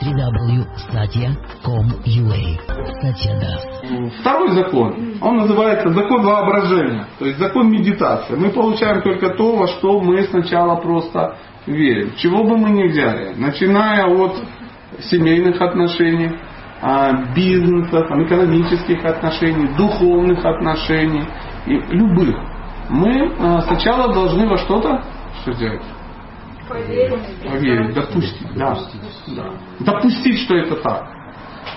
[0.00, 2.42] www.satya.com.ua
[3.02, 3.36] Satya.
[4.20, 8.36] Второй закон, он называется закон воображения, то есть закон медитации.
[8.36, 11.36] Мы получаем только то, во что мы сначала просто
[11.66, 12.14] верим.
[12.16, 14.42] Чего бы мы ни взяли, начиная от
[15.00, 16.38] семейных отношений,
[16.80, 21.24] а, бизнеса, экономических отношений, духовных отношений,
[21.66, 22.34] и любых.
[22.88, 25.02] Мы а, сначала должны во что-то
[25.42, 25.82] что сделать?
[26.72, 27.50] Поверить.
[27.50, 28.76] Поверить, допустить, да,
[29.28, 29.44] да.
[29.80, 31.06] Допустить, что это так.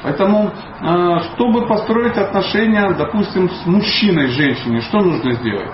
[0.04, 5.71] Поэтому, а, чтобы построить отношения, допустим, с мужчиной, женщиной, что нужно сделать?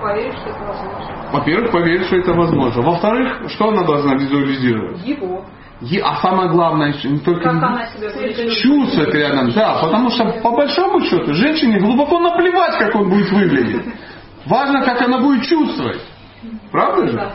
[0.00, 1.30] Поверить, что это возможно.
[1.32, 2.82] Во-первых, поверить, что это возможно.
[2.82, 5.06] Во-вторых, что она должна визуализировать?
[5.06, 5.44] Его.
[5.80, 9.50] Е- А самое главное, не только Как она себя будет чувствовать рядом.
[9.52, 13.82] Да, потому что по большому счету женщине глубоко наплевать, как он будет выглядеть.
[14.46, 16.00] Важно, как она будет чувствовать.
[16.70, 17.32] Правда же?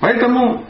[0.00, 0.64] Поэтому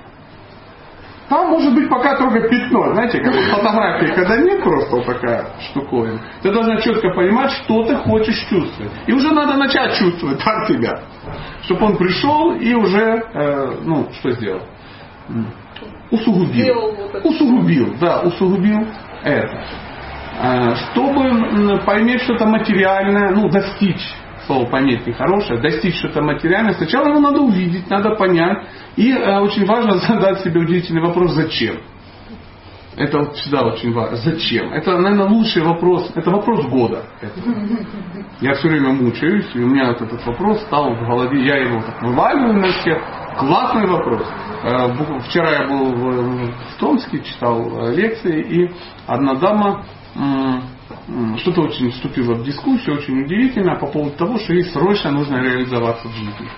[1.28, 2.92] там может быть пока только пятно.
[2.94, 6.18] Знаете, как вот фотографии, когда нет просто вот такая штуковина.
[6.42, 8.92] Ты должна четко понимать, что ты хочешь чувствовать.
[9.06, 11.00] И уже надо начать чувствовать от тебя.
[11.62, 14.62] Чтобы он пришел и уже, э, ну, что сделал?
[16.10, 16.94] Усугубил.
[17.24, 18.86] Усугубил, да, усугубил
[19.22, 19.62] это.
[20.40, 24.14] Э, Чтобы м, поиметь что-то материальное, ну, достичь,
[24.48, 28.66] слово понять нехорошее, достичь что-то материальное, сначала его надо увидеть, надо понять.
[28.96, 31.76] И э, очень важно задать себе удивительный вопрос, зачем?
[32.96, 34.16] Это вот всегда очень важно.
[34.16, 34.72] Зачем?
[34.72, 36.10] Это, наверное, лучший вопрос.
[36.16, 37.04] Это вопрос года.
[38.40, 41.46] Я все время мучаюсь, и у меня вот этот вопрос стал в голове.
[41.46, 43.00] Я его так вываливаю на всех.
[43.38, 44.26] Классный вопрос.
[44.64, 48.70] Э, Вчера я был в, Томске, читал э, лекции, и
[49.06, 49.84] одна дама
[51.38, 56.08] что-то очень вступила в дискуссию, очень удивительно, по поводу того, что ей срочно нужно реализоваться
[56.08, 56.48] в жизни.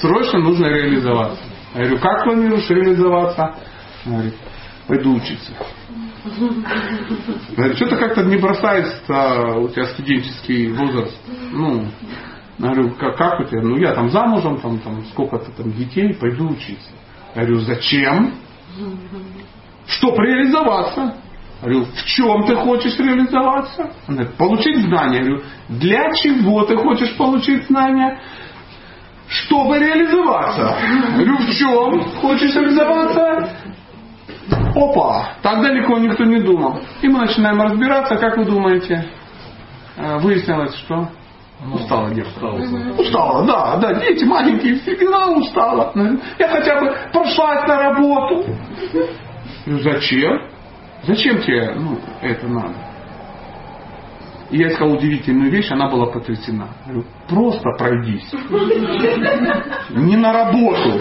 [0.00, 1.42] Срочно нужно реализоваться.
[1.74, 3.54] Я говорю, как планируешь реализоваться?
[4.04, 4.34] Она говорит,
[4.86, 5.52] пойду учиться.
[7.76, 11.16] Что-то как-то не бросается у тебя студенческий возраст.
[11.52, 11.88] Ну,
[12.58, 13.62] я говорю, как, как у тебя?
[13.62, 16.90] Ну, я там замужем, там, там сколько-то там детей, пойду учиться.
[17.34, 18.34] Я говорю, зачем?
[19.86, 21.14] Чтоб реализоваться.
[21.62, 23.90] Я говорю, в чем ты хочешь реализоваться?
[24.06, 25.18] Она говорит, получить знания.
[25.18, 28.20] Я говорю, для чего ты хочешь получить знания?
[29.28, 30.76] Чтобы реализоваться.
[30.80, 33.50] Я говорю, в чем хочешь реализоваться?
[34.74, 36.80] Опа, так далеко никто не думал.
[37.02, 39.10] И мы начинаем разбираться, как вы думаете?
[39.96, 41.08] Э, Выяснилось, что
[41.72, 42.46] устала девушка.
[42.98, 45.92] Устала, да, да, дети маленькие, всегда устала.
[46.38, 48.44] Я хотя бы прошлась на работу.
[49.66, 50.48] Ну, зачем?
[51.04, 52.74] Зачем тебе ну, это надо?
[54.50, 56.68] И я сказал удивительную вещь, она была потрясена.
[56.86, 58.32] Говорю, просто пройдись.
[59.90, 61.00] Не на работу.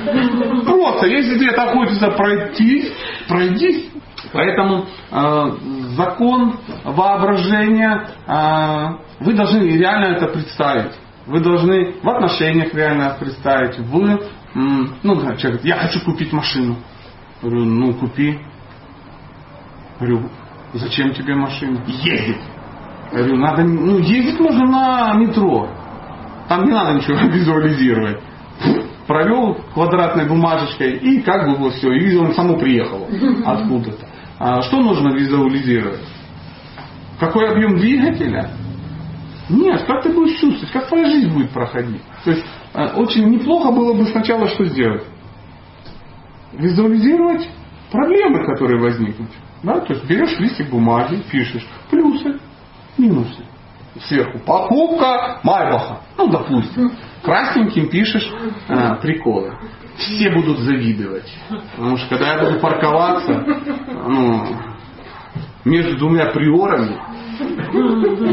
[0.66, 2.92] Просто, если тебе так хочется пройтись,
[3.28, 3.90] пройдись.
[4.34, 5.52] Поэтому э,
[5.96, 8.88] закон воображения, э,
[9.20, 10.94] вы должны реально это представить.
[11.26, 13.78] Вы должны в отношениях реально представить.
[13.80, 14.20] Вы,
[14.56, 16.78] м, ну, человек говорит, я хочу купить машину.
[17.42, 18.40] Говорю, ну, купи.
[20.00, 20.30] Говорю,
[20.74, 21.82] зачем тебе машина?
[21.86, 22.42] Ездить.
[23.12, 25.70] Я говорю, надо, ну, ездить можно на метро.
[26.48, 28.22] Там не надо ничего визуализировать.
[29.08, 33.08] Провел квадратной бумажечкой и как бы вот все, и он само приехало
[33.46, 34.06] откуда-то.
[34.38, 36.02] А что нужно визуализировать?
[37.20, 38.52] Какой объем двигателя?
[39.50, 42.02] Нет, как ты будешь чувствовать, как твоя жизнь будет проходить.
[42.26, 45.06] То есть э, очень неплохо было бы сначала что сделать?
[46.52, 47.48] Визуализировать
[47.92, 49.30] проблемы, которые возникнут.
[49.64, 49.80] Да?
[49.80, 52.40] То есть берешь листик бумаги, пишешь плюсы,
[52.98, 53.44] минусы.
[54.02, 56.02] Сверху покупка Майбаха.
[56.18, 56.92] Ну, допустим.
[57.28, 58.26] Красненьким пишешь
[58.70, 59.54] э, приколы.
[59.98, 61.30] Все будут завидовать.
[61.76, 63.46] Потому что когда я буду парковаться
[64.08, 64.46] ну,
[65.66, 66.98] между двумя приорами,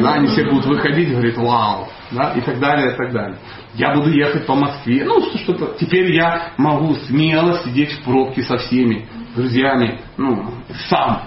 [0.00, 3.38] да, они все будут выходить и говорить, вау, да, и так далее, и так далее.
[3.74, 5.74] Я буду ехать по Москве, ну, что- что-то.
[5.80, 10.52] Теперь я могу смело сидеть в пробке со всеми друзьями, ну,
[10.88, 11.22] сам.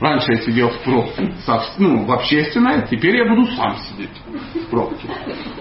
[0.00, 1.32] Раньше я сидел в пробке,
[1.78, 4.10] ну, в общественной, теперь я буду сам сидеть
[4.54, 5.08] в пробке.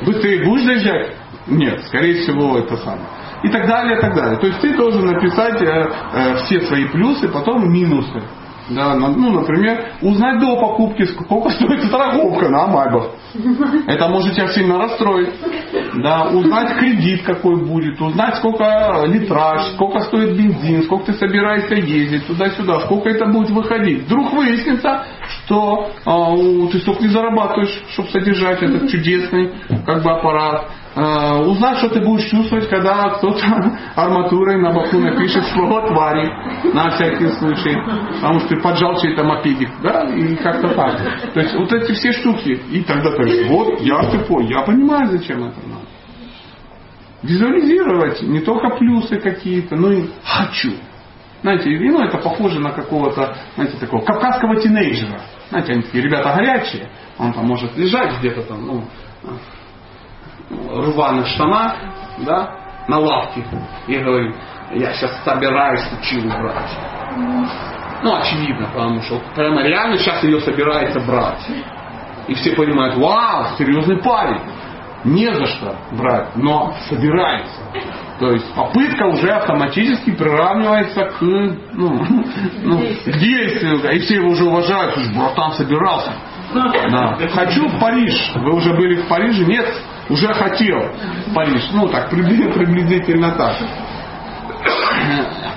[0.02, 1.16] Быстрее будешь доезжать?
[1.48, 3.08] Нет, скорее всего, это самое.
[3.44, 4.40] И так далее, и так далее.
[4.40, 8.24] То есть ты должен написать э, э, все свои плюсы, потом минусы.
[8.70, 13.10] Да, ну, например, узнать до покупки, сколько стоит страховка на Майбах.
[13.88, 15.30] Это может тебя сильно расстроить.
[16.02, 22.26] Да, узнать кредит какой будет, узнать сколько литраж, сколько стоит бензин, сколько ты собираешься ездить
[22.26, 24.04] туда-сюда, сколько это будет выходить.
[24.06, 29.52] Вдруг выяснится, что у- ты столько не зарабатываешь, чтобы содержать этот чудесный
[29.86, 30.70] как бы аппарат.
[30.96, 33.44] Э, что ты будешь чувствовать, когда кто-то
[33.96, 36.32] арматурой на боку напишет слово твари,
[36.72, 37.76] на всякий случай,
[38.22, 41.34] потому что ты поджал чей-то мопедик, да, и как-то так.
[41.34, 45.08] То есть вот эти все штуки, и тогда ты говоришь, вот, я тупой, я понимаю,
[45.08, 45.88] зачем это надо.
[47.24, 50.74] Визуализировать не только плюсы какие-то, но и хочу.
[51.42, 55.22] Знаете, ну, это похоже на какого-то, знаете, такого кавказского тинейджера.
[55.50, 58.84] Знаете, они такие ребята горячие, он там может лежать где-то там, ну,
[60.74, 61.76] рваных штанах,
[62.20, 62.56] да,
[62.88, 63.44] на лавке
[63.88, 64.36] и говорит,
[64.74, 66.72] я сейчас собираюсь училу брать.
[68.02, 71.48] Ну, очевидно, потому что прямо реально сейчас ее собирается брать.
[72.28, 74.42] И все понимают, вау, серьезный парень.
[75.06, 77.62] Не за что брать, но собирается.
[78.20, 81.58] То есть попытка уже автоматически приравнивается к, ну,
[82.64, 83.96] ну, к действию.
[83.96, 86.12] И все его уже уважают, братан собирался.
[86.54, 87.18] Да.
[87.34, 88.32] Хочу в Париж.
[88.36, 89.44] Вы уже были в Париже?
[89.46, 89.74] Нет,
[90.10, 90.80] уже хотел
[91.34, 91.70] Париж.
[91.74, 93.56] Ну так, приблизительно так.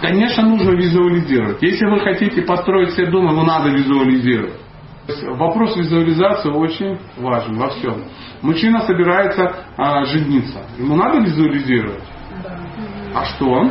[0.00, 1.62] Конечно, нужно визуализировать.
[1.62, 4.60] Если вы хотите построить себе дом, его надо визуализировать.
[5.38, 8.04] Вопрос визуализации очень важен во всем.
[8.42, 10.58] Мужчина собирается а, жениться.
[10.78, 12.02] Ему надо визуализировать.
[13.14, 13.70] А что?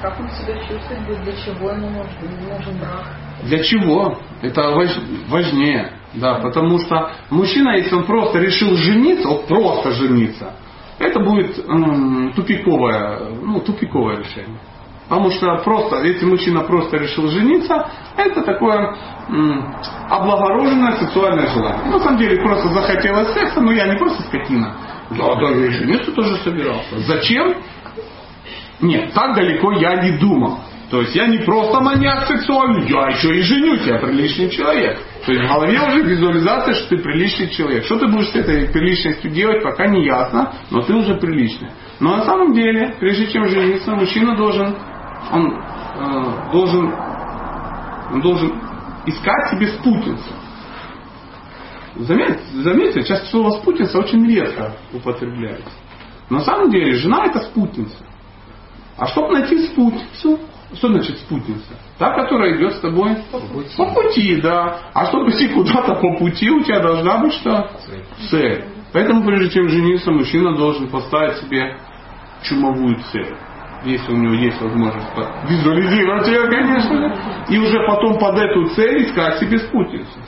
[0.00, 3.06] Как он себя чувствует, для чего ему нужен, брак?
[3.42, 4.18] Для чего?
[4.40, 4.70] Это
[5.28, 5.92] важнее.
[6.14, 10.54] Да, потому что мужчина, если он просто решил жениться, вот просто жениться,
[10.98, 14.58] это будет м, тупиковое, ну, тупиковое решение.
[15.08, 18.96] Потому что просто, если мужчина просто решил жениться, это такое
[19.28, 19.74] м,
[20.08, 21.90] облагороженное сексуальное желание.
[21.90, 24.76] На самом деле просто захотелось секса, но я не просто скотина.
[25.10, 26.98] Да, да, я жениться тоже собирался.
[27.00, 27.54] Зачем?
[28.80, 30.58] Нет, так далеко я не думал.
[30.90, 34.98] То есть я не просто маньяк сексуальный, я еще и женюсь, я приличный человек.
[35.24, 37.84] То есть в голове уже визуализация, что ты приличный человек.
[37.84, 41.70] Что ты будешь с этой приличностью делать, пока не ясно, но ты уже приличный.
[41.98, 44.74] Но на самом деле, прежде чем жениться, мужчина должен,
[45.30, 46.94] он э, должен,
[48.12, 48.52] он должен
[49.06, 50.32] искать себе спутницу.
[51.96, 55.70] Заметьте, заметьте, сейчас слово спутница очень редко употребляется.
[56.30, 58.06] На самом деле жена это спутница.
[58.96, 60.38] А чтобы найти спутницу,
[60.74, 61.74] что значит спутница?
[61.98, 64.78] Та, которая идет с тобой по пути, по пути да.
[64.94, 67.70] А чтобы идти куда-то по пути, у тебя должна быть что?
[67.86, 68.04] Цель.
[68.30, 68.64] цель.
[68.92, 71.76] Поэтому, прежде чем жениться, мужчина должен поставить себе
[72.42, 73.36] чумовую цель.
[73.84, 75.08] Если у него есть возможность
[75.48, 77.16] визуализировать ее, конечно,
[77.48, 80.18] и уже потом под эту цель искать себе спутницу.